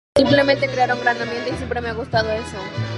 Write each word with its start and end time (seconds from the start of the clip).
Simplemente, 0.17 0.67
crearon 0.67 0.97
un 0.97 1.03
gran 1.03 1.21
ambiente, 1.21 1.51
y 1.51 1.57
siempre 1.57 1.79
me 1.79 1.89
ha 1.89 1.93
gustado 1.93 2.31
eso. 2.31 2.57